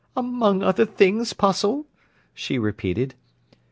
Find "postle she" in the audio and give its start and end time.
1.31-2.57